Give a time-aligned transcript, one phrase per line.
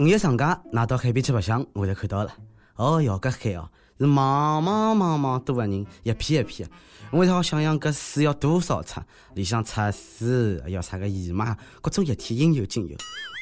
[0.00, 2.32] 五一长假，拿到海边去白相，我就看到了。
[2.76, 6.70] 哦哟，搿海哦，是茫茫茫茫多个人，一片一片。
[7.10, 9.00] 我一好想想，搿水要多少尺？
[9.34, 12.96] 里向测试要啥个姨妈，各种液体应有尽有。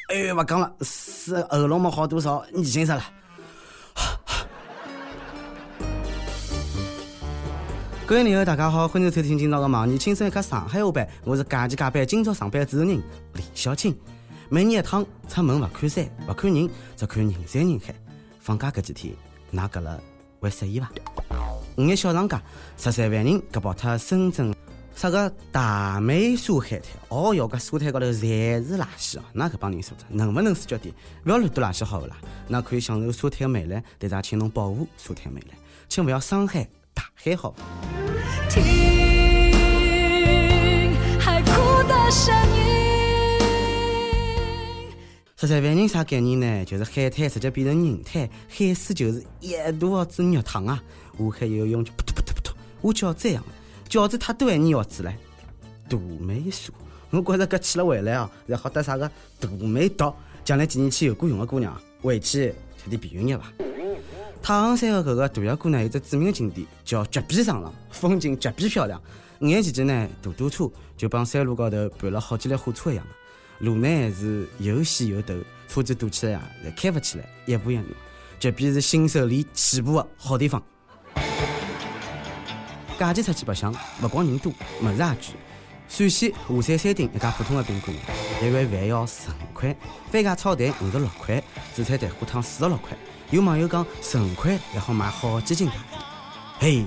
[0.08, 3.04] 哎呦，勿讲了，水喉咙没好多少，你心死了。
[8.06, 13.02] 各位朋友，大家好，欢迎收听今朝的《忙你轻松一刻上海话版》，我是假期加班今朝上班主持人
[13.34, 13.94] 李小青。
[14.48, 17.94] 每年一趟，出门勿看山，勿看人，只看人山人海。
[18.38, 19.14] 放假搿几天，
[19.52, 20.00] 㑚搿了
[20.38, 20.88] 会适意伐？
[21.76, 22.40] 五一小长假，
[22.76, 24.54] 十三万人搿跑脱深圳
[24.94, 26.88] 啥个大美沙海滩。
[27.08, 29.22] 哦哟，搿沙滩高头全是垃圾哦！
[29.32, 30.94] 那搿帮人素质能勿能自觉点？
[31.24, 32.16] 勿要乱丢垃圾好勿啦？
[32.46, 35.50] 那可以享受沙滩的美丽，但是也请侬保护沙滩美丽，
[35.88, 37.52] 请勿要伤害大海好。
[38.48, 38.62] 听
[41.18, 42.75] 海哭的声音。
[45.38, 46.64] 十三万人啥概念呢？
[46.64, 50.82] 就是海滩直接变成人滩，海水就是一肚子肉汤啊！
[51.18, 53.44] 下海游泳就扑通扑通扑通，我饺子样，
[53.86, 55.14] 饺子太多还你要子嘞？
[55.90, 56.72] 杜美素，
[57.10, 60.10] 我觉着搿去了回来哦，然后得啥个杜美毒，
[60.42, 63.52] 将来几年去有过用的姑娘，回去吃点避孕药吧。
[64.42, 68.98] 太行山的搿个大峡谷呢，有只著名的景点叫绝壁长廊，风景绝壁漂亮。
[69.40, 73.06] 五一期间呢，大堵车就帮山路高头盘了好几辆火车一样。
[73.60, 77.86] 路呢是又细又陡，车子堵起来啊，也开不起来，一步一挪。
[78.38, 80.62] 绝壁是新手练起步的好地方。
[82.98, 85.16] 假期出去白相，勿光人多，物事也贵。
[85.88, 87.96] 陕西华山山顶一家普通的宾馆，
[88.42, 89.74] 一碗饭要十五块，
[90.10, 92.96] 番茄炒蛋五十六块，紫菜蛋花汤四十六块。
[93.30, 95.80] 有网友讲十五块也好买好几斤大米。
[96.58, 96.84] 嘿，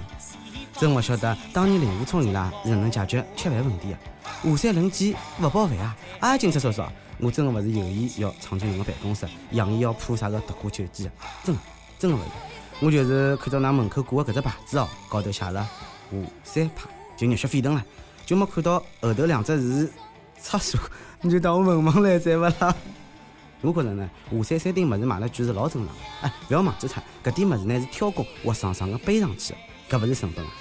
[0.80, 3.97] 真勿晓得当年令狐冲伊拉是哪能解决吃饭问题的。
[4.49, 5.97] 华山论剑勿包饭啊！
[6.22, 6.81] 啊，警察叔叔，
[7.17, 11.11] 我真的勿是有意要闯进侬个办公室，扬言要破啥个独孤九剑的，
[11.44, 11.61] 真的，
[12.00, 12.25] 真的勿是。
[12.80, 15.69] 我就是看到㑚门口挂个搿只牌子哦，高头写了
[16.09, 17.85] 华山派，就热血沸腾了，
[18.25, 19.91] 就没看到后头两只字
[20.40, 20.79] 厕所，
[21.19, 22.73] 你就当我文盲来塞勿啦？
[23.59, 25.94] 我觉着呢，华山山顶物事卖了贵是老正常。
[26.22, 29.53] 哎，勿要忘记脱，搿点物事呢是挑工活生生个背上去
[29.90, 30.51] 的，搿勿是成本啊。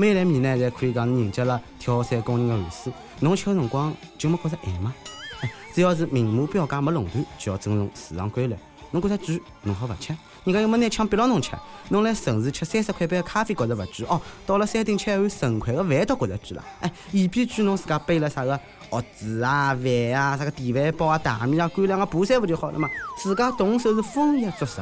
[0.00, 2.90] 每粒米呢，侪可以讲是凝结了挑山工人的汗水。
[3.18, 4.94] 侬吃的辰光就没觉着咸吗？
[5.42, 8.56] 哎， 只要是明码标价没垄断，就要尊重市场规律。
[8.92, 10.16] 侬觉着贵，侬好勿吃？
[10.44, 11.50] 人家又没拿枪逼牢侬吃。
[11.90, 16.64] 侬来城市吃三十块杯的咖啡觉着勿贵哦，到了山顶吃一碗十五块的饭都觉着贵了。
[16.80, 22.88] 哎，嫌比贵侬自家背了啥个盒子啊、饭啊、啥个电饭煲啊、大米啊、干粮啊、爬山勿就好了嘛？
[23.18, 24.80] 自家动手是丰衣足食。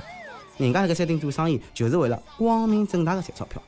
[0.58, 3.60] 人家辣盖山顶做生意，就是为了光明正大的赚钞票。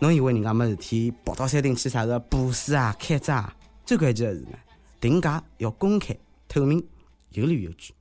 [0.00, 3.54] 侬以为人家没事体跑到山顶去啥个布施啊、开斋啊？
[3.84, 4.52] 最关键的是呢，
[4.98, 6.16] 定价要公开、
[6.48, 6.82] 透明、
[7.32, 7.92] 有理有据。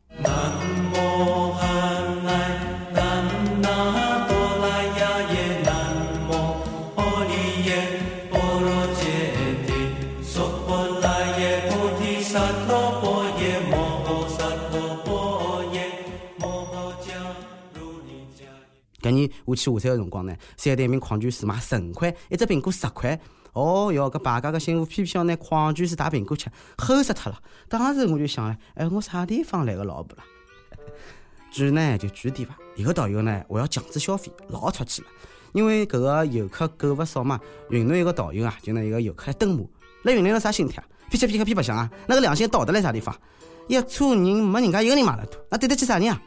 [19.01, 23.19] 搿年我去华山个辰光呢，三袋瓶矿泉水卖十五块，一只苹果十块。
[23.53, 27.39] 哦哟，搿败家个媳妇偏偏要拿矿泉水打苹果吃，齁死脱了。
[27.67, 30.23] 当时我就想了，哎，我啥地方来个老婆了？
[31.55, 32.55] 贵呢就贵点伐。
[32.75, 35.07] 一个导游呢，我要强制消费，老出气了。
[35.53, 37.39] 因为搿个游客购物少嘛，
[37.71, 39.63] 云南一个导游啊，就拿一个游客来蹲马。
[40.03, 40.85] 来云南了啥心态啊？
[41.09, 41.89] 骗吃骗喝骗白相啊？
[42.05, 43.15] 那个良心道德来啥地方？
[43.67, 46.21] 一车人没人家一个人买了多，那对得起啥人啊？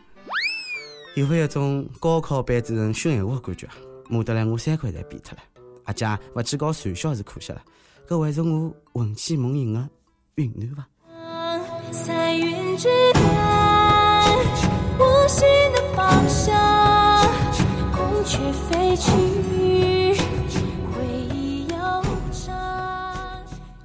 [1.15, 3.75] 有没有一种高考班主任训闲话的感觉啊？
[4.09, 5.43] 骂得来我三块侪变脱了。
[5.85, 7.63] 阿姐勿去搞传销是可惜了，
[8.09, 9.89] 搿会是我魂牵梦萦的
[10.37, 10.87] 云南伐？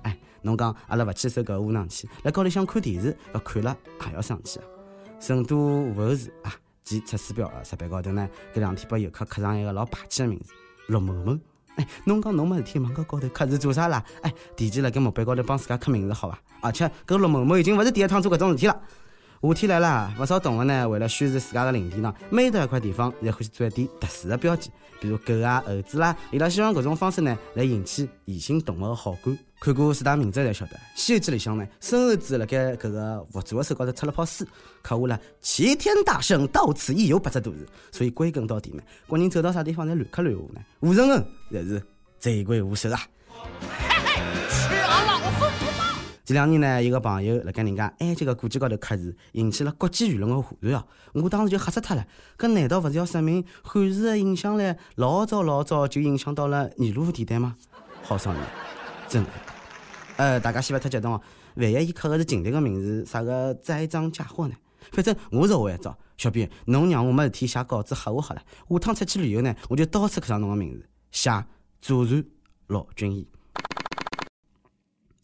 [0.04, 4.64] 哎，侬讲阿拉勿去受搿窝囊气，辣高里向看电视，勿看了也要生气啊！
[5.20, 6.56] 成都武侯祠啊。
[6.88, 10.54] 其出师表啊，石板高头呢，搿两天拨游客刻上一个老霸气的名字
[10.88, 11.38] “陆某某”。
[11.76, 14.02] 哎，侬讲侬没事体，往搿高头刻字做啥啦？
[14.22, 16.40] 哎，提前辣盖木板高头帮自家刻名字好伐？
[16.62, 18.82] 而且搿陆某某已经勿是第一趟做搿种事体了。
[19.40, 29.38] 夏天来了，勿少动物呢，为了宣示自家的领地呢，每到一块地方，侪欢喜做一点特殊的标记，比如狗啊、猴子啦，伊拉希望搿种方式呢，来引起异性动物的好感。
[29.60, 34.46] 看过四大名著才晓得，《西游记》里向呢，孙猴子辣盖搿个佛祖的手高头插了泡水，
[34.82, 37.68] 刻下了“齐天大圣到此一游”八只大字。
[37.92, 40.62] 所以归根到底呢，国人走到啥地方侪乱刻乱画呢？
[40.80, 41.82] 吴承恩才是
[42.20, 43.00] 罪魁祸首啊！
[46.28, 50.86] 前两年呢，一个朋友辣盖人家埃及个古迹高头刻字，引起了国际舆论个哗然哦。
[51.14, 52.06] 我当时就吓死脱了，
[52.38, 57.56] 搿难道勿是要说明汉字个影响力老早老早就影响到了尼罗河地带吗？
[58.04, 58.44] 好伤人，
[59.08, 59.30] 真的。
[60.18, 61.22] 呃，大家先勿太激动哦。
[61.56, 64.56] 万一伊刻个是秦代个名字，啥个栽赃嫁祸呢？
[64.92, 68.42] 反正我是会一招，小编，侬让我没事体写稿子吓我好了。
[68.70, 71.32] 下趟出去旅游呢，我就到处刻上侬个名字，写
[71.80, 72.22] 左传
[72.68, 73.26] 老君医。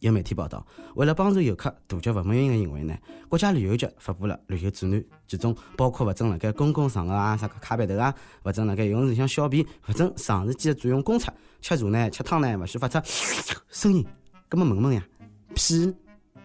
[0.03, 0.65] 有媒体报道，
[0.95, 2.93] 为了帮助游客杜绝勿文明的行为呢，
[3.29, 8.13] 国家旅游局发布了旅游指南，其中包括勿准辣盖公共场合啊，啥个卡板头啊，
[8.43, 12.99] 勿准辣盖游泳池里向小便，勿准上市机的专用公厕，吃茶呢、吃汤呢，勿许发出
[13.71, 14.05] 声音。
[14.49, 15.01] 搿么问问呀，
[15.55, 15.95] 屁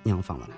[0.04, 0.49] 让放勿啦？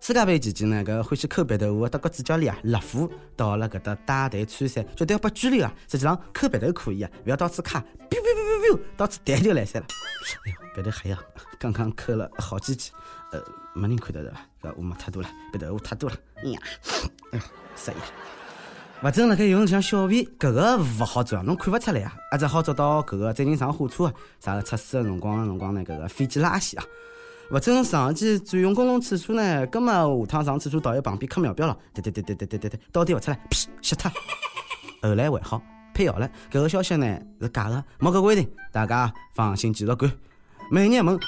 [0.00, 5.74] 世界杯期间呢，搿欢喜抠鼻头个德国主教练啊，勒夫到了搿搭带队参赛，绝对要被拘留啊！
[5.88, 9.86] 实际上抠鼻头可以啊，勿要到处卡，biu biu biu biu 到处弹就来塞了。
[10.78, 11.18] 鼻头还要，
[11.58, 12.92] 刚刚抠了好几记，
[13.32, 13.42] 呃，
[13.74, 14.32] 没人看到的？
[14.62, 16.16] 搿雾霾太多了，别头雾太多了。
[16.44, 16.60] 呀，
[17.32, 17.44] 哎呀，
[17.74, 17.94] 失忆。
[19.04, 26.84] 勿准辣盖游泳池上小便，搿个勿好做啊，侬看勿出来啊，也只好做到搿个最近上火车啊，啥个测试个辰光辰光呢，搿个飞机拉稀啊。
[27.50, 29.66] 勿准上机占用公共厕所呢？
[29.66, 29.92] 葛末
[30.26, 34.08] 下趟上厕所导游旁边刻秒表了，对对对对对对对对，到底勿出来，屁，吸脱。
[35.02, 35.60] 后来还好，
[35.92, 40.10] 辟谣了，搿个消息呢是假的，没搿规定，大家放心继续干。
[40.70, 41.18] 每日问，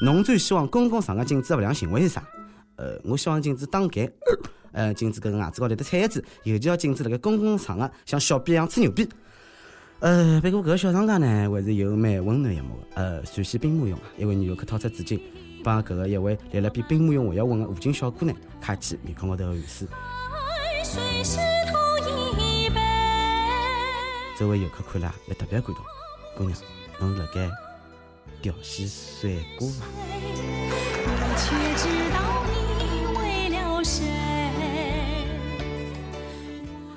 [0.00, 2.22] 侬最希望公共场合禁止的勿良行为是啥？
[2.76, 4.10] 呃，我希望禁止打嗝，
[4.72, 9.06] 呃，禁止搿牙齿高头的菜叶子，尤其要禁止辣盖公共场合像小便一样吹牛逼。
[9.98, 12.86] 呃，不过搿个小商家呢，还是有蛮温暖一幕的。
[12.94, 15.20] 呃，陕西兵马俑啊，一位女游客掏出纸巾。
[15.62, 19.88] 帮搿个一位立了比兵马俑还要稳的武警小姑娘揩起面孔高头的汗水。
[24.38, 25.84] 周围游客看了也特别感动，
[26.36, 26.56] 姑娘，
[27.00, 27.50] 侬辣盖
[28.40, 29.84] 调戏帅哥伐？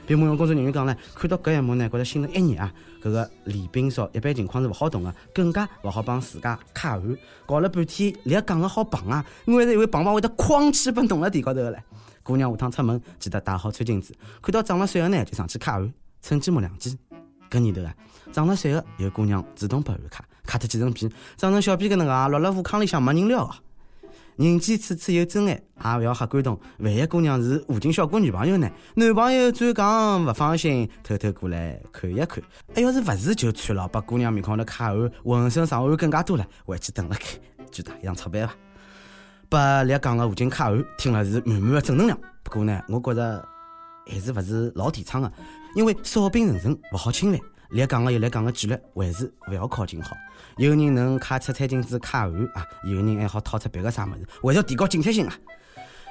[0.05, 2.73] 兵马俑工作人员讲唻，看到搿一幕呢，觉着心头一热啊！
[2.99, 7.17] 搿个李冰少一般情况是勿好动的，更加勿好帮自家揩汗。
[7.45, 9.23] 搞了半天，连讲个好棒啊！
[9.45, 11.79] 我还以为棒棒会得哐起奔弄了地高头的唻。
[12.23, 15.93] 姑娘下趟出门记得带好餐巾子，看到长了帅的呢，就上去揩汗，
[16.23, 16.97] 趁机摸两记。
[17.51, 17.93] 搿年头啊，
[18.31, 21.07] 长了帅的有姑娘主动拨汗揩，揩脱几层皮，
[21.37, 23.55] 长成小皮搿能介，落了火坑里向没人撩啊！
[24.37, 26.59] 人间处处有真爱，也勿要瞎感动。
[26.79, 28.67] 万一姑娘是武警小哥女朋友呢？
[28.95, 32.41] 男朋友转讲勿放心，偷偷过来看一看。
[32.73, 38.55] 哎，要是勿是就算了，把姑娘面孔头揩汗，浑身上汗更加多了，回去等了看，就打一张钞票吧。
[39.49, 42.17] 把立讲个武警揩汗，听了是满满的正能量。
[42.41, 43.45] 不过呢，我觉着
[44.07, 45.29] 还是勿是老提倡的，
[45.75, 47.41] 因为少兵成神，勿好侵犯。
[47.69, 50.15] 立讲个有立讲个纪律，还是勿要靠近好。
[50.57, 55.33] 有人能揩出餐巾纸揩汗啊，有人还好掏出别个啥物事，还是要提高警惕性啊。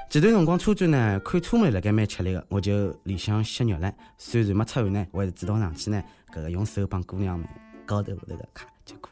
[0.09, 3.93] 这段辰光车展呢，看车模辣盖蛮吃力个，我就里向吸肉了。
[4.17, 6.03] 虽然没出汗呢，我还是主动上去呢，
[6.33, 7.47] 搿个用手帮姑娘们
[7.85, 8.63] 高头下头个揩。
[8.85, 9.11] 结果，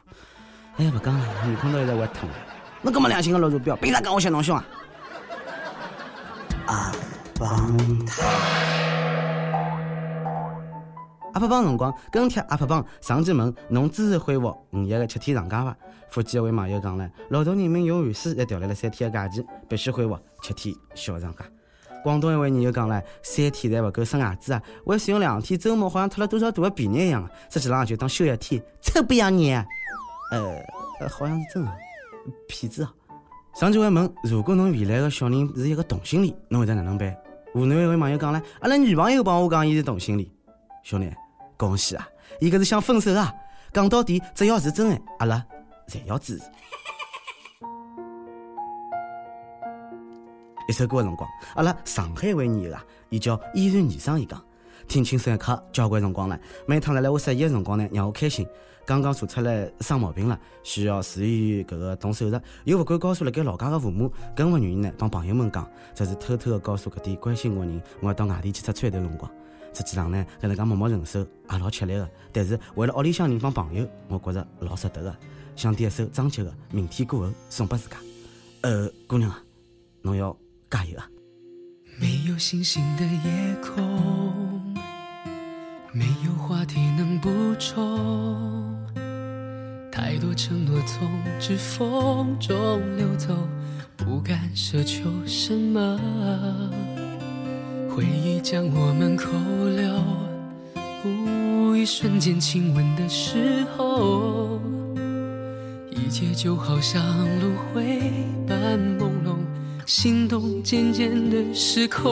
[0.77, 2.29] 哎呀，勿讲了，面孔头一直会痛。
[2.81, 4.65] 侬搿么良心个绿茶婊，凭啥讲我嫌侬凶啊？
[6.65, 6.91] 啊，
[7.37, 8.86] 帮他。
[11.37, 15.77] 阿帕帮辰光跟帖阿帕帮上期问侬支持恢复五一个七天长假伐？
[16.09, 21.45] 福建一位网友讲了，劳动人民用汗水还调来了三天的假期，必须恢复七天小长假。
[22.03, 27.29] 广东一位网友讲了，三天侪勿够生孩子啊，还使用两天周末，好像脱了多少大的便宜一样啊！
[27.51, 29.63] 实际上就当休一天，臭不要脸！
[30.31, 31.71] 呃，好像是真的，
[32.47, 32.91] 骗子啊！
[33.53, 37.15] 上期还问，如果侬未来的小人是一个同性恋，侬会得哪能办？
[37.53, 40.27] 湖南一位网友讲了，阿拉女朋友帮我讲，伊是同性恋，
[40.81, 41.07] 兄弟。
[41.57, 42.07] 恭喜啊！
[42.39, 43.33] 伊搿是想分手啊！
[43.73, 45.43] 讲到底，只要是真爱，阿拉
[45.89, 46.45] 侪要支持。
[50.69, 54.39] 一首歌的辰光，阿拉上海一位女友啊，伊叫依然女生，伊讲
[54.87, 56.39] 听轻松一刻，交关辰光了。
[56.67, 58.47] 每趟来来我适意的辰光呢，让我开心。
[58.85, 69.29] 刚刚查出来生毛病了，需要住院搿个动手术，又勿敢告诉辣盖老家的父母，更勿愿意呢帮朋友们讲，只是偷偷的告诉搿点关心我的人，我要到外地去出差的辰光。
[69.77, 72.09] 实际上呢，搿能介默默承受也老吃力个。
[72.33, 75.15] 但是为了屋里向人帮朋友，我觉着老值得个。
[75.55, 77.97] 想点一首张杰个《明天过后》送拨自家。
[78.61, 79.39] 呃，姑娘啊，
[80.01, 80.35] 侬要
[80.69, 81.07] 加油啊！
[81.99, 84.75] 没有星星的夜空，
[85.91, 87.29] 没有话题能补
[87.59, 88.83] 充，
[89.91, 91.07] 太多承诺从
[91.39, 93.35] 指缝中流走，
[93.95, 95.99] 不敢奢求什么。
[97.97, 99.25] 回忆将我们扣
[99.75, 99.91] 留，
[101.75, 104.61] 一瞬间亲吻的时候，
[105.89, 107.03] 一切就好像
[107.39, 107.99] 轮回
[108.47, 109.37] 般朦胧，
[109.87, 112.05] 心动渐渐的失控。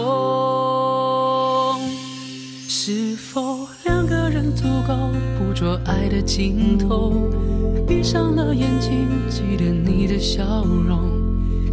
[2.67, 7.29] 是否两个人足够捕捉爱的尽头？
[7.87, 10.97] 闭上了眼睛，记得你的笑容，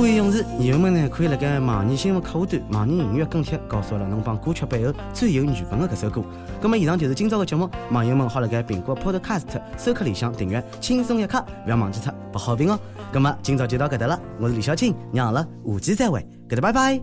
[0.00, 6.22] 各位勇士，朋友们呢，可以辣盖网易新闻客户端、网易音乐跟帖告诉阿拉侬帮歌曲背后最有缘分的搿首歌。
[6.58, 12.80] 咁么以上就是今朝的节目，网友们好辣盖苹果 Podcast 收客里向订阅轻松一刻，不要忘记脱拨好评哦。
[13.12, 16.98] 咁么今朝就到搿搭了，我是李小青，让阿拉下期再会，搿搭拜拜。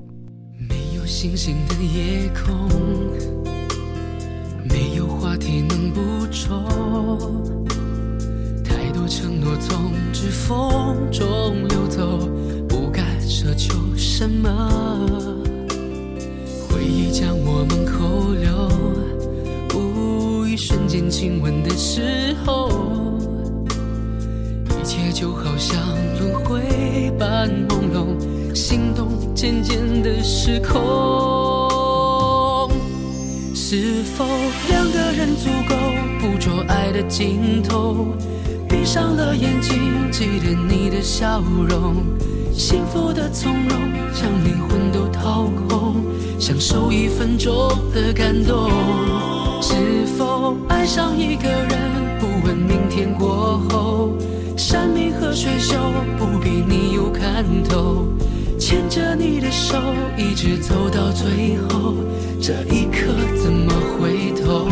[0.67, 2.67] 没有星星的夜空，
[4.67, 6.01] 没有话题能补
[6.31, 6.65] 充，
[8.63, 11.66] 太多承诺从指缝中
[21.27, 22.69] 亲吻的时候，
[24.69, 25.77] 一切就好像
[26.21, 32.71] 轮回般朦胧，心动渐渐的失控。
[33.53, 34.23] 是否
[34.69, 35.75] 两个人足够
[36.21, 38.07] 捕捉爱的尽头？
[38.69, 42.05] 闭上了眼睛，记得你的笑容。
[42.53, 43.77] 幸福的从容，
[44.13, 45.95] 将灵魂都掏空，
[46.39, 48.71] 享受一分钟的感动。
[49.61, 54.11] 是否爱上一个人，不问明天过后，
[54.55, 55.75] 山明和水秀，
[56.17, 58.05] 不比你有看头。
[58.59, 59.77] 牵着你的手，
[60.17, 61.93] 一直走到最后，
[62.41, 64.67] 这一刻怎么回头？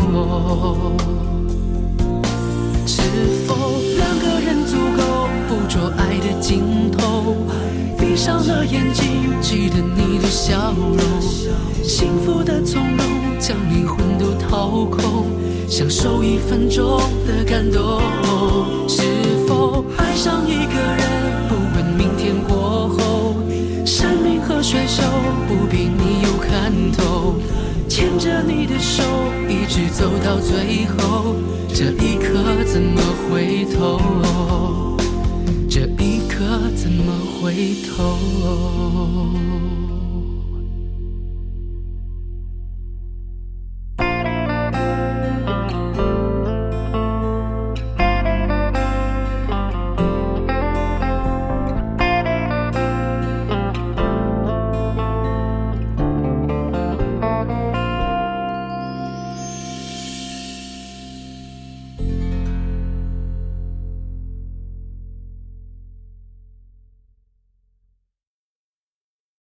[2.86, 3.00] 是
[3.46, 3.54] 否
[3.96, 7.36] 两个人足够捕捉爱的尽头？
[7.98, 10.98] 闭上了眼睛，记得你的笑容，
[11.82, 13.06] 幸福的从容，
[13.38, 14.15] 将灵魂
[14.66, 15.26] 掏空，
[15.68, 18.00] 享受一分钟的感动。
[18.88, 19.00] 是
[19.46, 21.06] 否爱上一个人，
[21.48, 23.36] 不问明天过后，
[23.84, 25.04] 山明和水秀，
[25.46, 27.36] 不比你有看头。
[27.88, 29.04] 牵着你的手，
[29.48, 31.36] 一直走到最后，
[31.72, 34.96] 这一刻怎么回头？
[35.70, 36.44] 这一刻
[36.74, 37.54] 怎么回
[37.86, 38.18] 头？